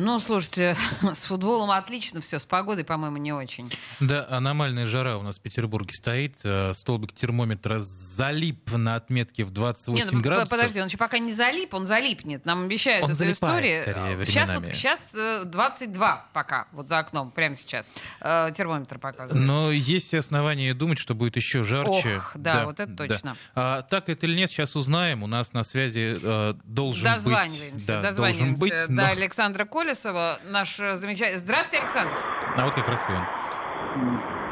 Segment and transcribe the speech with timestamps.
[0.00, 0.76] Ну, слушайте,
[1.12, 3.68] с футболом отлично все, с погодой, по-моему, не очень.
[3.98, 6.36] Да, аномальная жара у нас в Петербурге стоит.
[6.44, 10.50] э, Столбик термометра залип на отметке в 28 Нет, ну, градусов.
[10.50, 12.46] подожди, он еще пока не залип, он залипнет.
[12.46, 13.82] Нам обещают Он эту историю.
[13.82, 14.66] скорее, сейчас, временами.
[14.66, 17.90] вот, сейчас э, 22 пока, вот за окном, прямо сейчас.
[18.20, 19.44] Э, термометр показывает.
[19.44, 22.18] Но есть основания думать, что будет еще жарче.
[22.18, 23.36] Ох, да, вот это точно.
[23.56, 25.24] А, так это или нет, сейчас узнаем.
[25.24, 27.86] У нас на связи э, должен Дозваниваемся, быть...
[27.86, 31.38] Да, дозваниваемся должен быть, до но- Александра Колесова, наш э, замечательный...
[31.38, 32.12] Здравствуйте, Александр!
[32.58, 33.24] А вот как раз и он.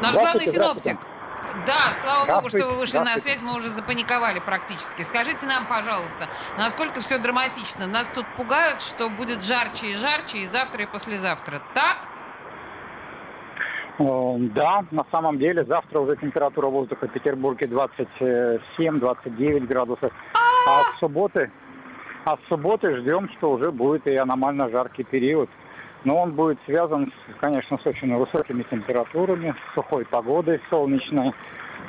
[0.00, 0.96] Наш главный синоптик.
[1.66, 5.02] Да, слава богу, что вы вышли на связь, мы уже запаниковали практически.
[5.02, 7.86] Скажите нам, пожалуйста, насколько все драматично?
[7.86, 11.60] Нас тут пугают, что будет жарче и жарче и завтра, и послезавтра.
[11.74, 11.98] Так?
[13.98, 20.10] Э, Да, на самом деле завтра уже температура воздуха в Петербурге 27-29 градусов.
[20.66, 21.52] А с субботы,
[22.27, 25.49] а с субботы ждем, что уже будет и аномально жаркий период.
[26.05, 31.32] Но он будет связан, конечно, с очень высокими температурами, сухой погодой солнечной.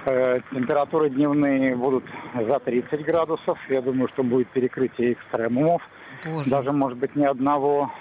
[0.06, 2.04] Э, Температуры дневные будут
[2.36, 3.58] за 30 градусов.
[3.68, 5.82] Я думаю, что будет перекрытие экстремумов.
[6.26, 6.50] Боже.
[6.50, 7.92] даже, может быть, ни одного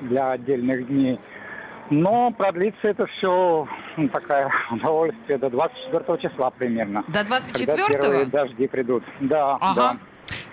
[0.00, 1.18] для отдельных дней.
[1.90, 3.66] Но продлится это все
[4.12, 7.02] такая удовольствие до 24 числа примерно.
[7.08, 7.40] До Когда
[7.88, 8.30] первые 24-го?
[8.30, 9.04] дожди придут.
[9.20, 9.74] Да, Ага.
[9.74, 9.96] да.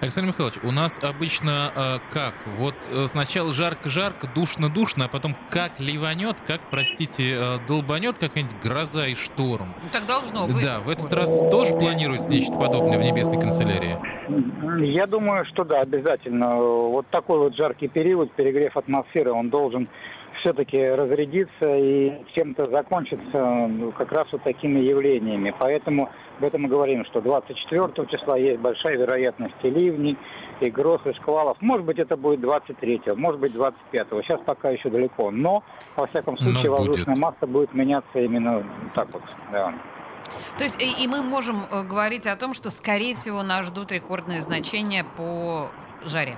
[0.02, 2.34] Александр Михайлович, у нас обычно э, как?
[2.58, 9.08] Вот э, сначала жарко-жарко, душно-душно, а потом как ливанет, как, простите, э, долбанет какая-нибудь гроза
[9.08, 9.74] и шторм.
[9.84, 10.64] Ну, Так должно быть.
[10.64, 13.98] Да, в этот раз тоже планируется нечто подобное в небесной канцелярии?
[14.86, 16.56] Я думаю, что да, обязательно.
[16.56, 19.90] Вот такой вот жаркий период, перегрев атмосферы, он должен
[20.40, 25.54] все-таки разрядиться и чем-то закончиться ну, как раз вот такими явлениями.
[25.58, 30.18] Поэтому об этом мы говорим, что 24 числа есть большая вероятность и ливней,
[30.60, 31.58] и гроз, и шквалов.
[31.62, 34.08] Может быть, это будет 23, может быть, 25.
[34.24, 35.32] Сейчас пока еще далеко.
[35.32, 35.64] Но,
[35.96, 36.80] во всяком Но случае, будет.
[36.80, 38.64] воздушная масса будет меняться именно
[38.96, 39.24] так вот.
[39.52, 39.74] Да.
[40.58, 43.92] То есть и, и мы можем э, говорить о том, что, скорее всего, нас ждут
[43.92, 45.70] рекордные значения по
[46.06, 46.36] жаре.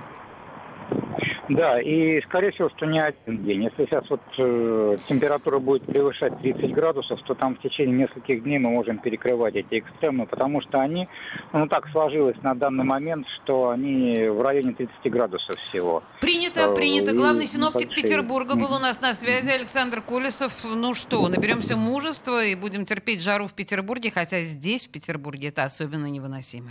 [1.48, 3.64] Да, и скорее всего, что не один день.
[3.64, 8.58] Если сейчас вот э, температура будет превышать 30 градусов, то там в течение нескольких дней
[8.58, 11.08] мы можем перекрывать эти экстремы, потому что они,
[11.52, 16.02] ну так сложилось на данный момент, что они в районе 30 градусов всего.
[16.20, 17.12] Принято, Э, принято.
[17.12, 18.04] Главный синоптик большие.
[18.04, 20.52] Петербурга был у нас на связи, Александр Колесов.
[20.64, 25.64] Ну что, наберемся мужества и будем терпеть жару в Петербурге, хотя здесь, в Петербурге, это
[25.64, 26.70] особенно невыносимо.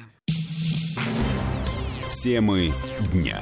[2.23, 2.69] Темы
[3.13, 3.39] дня.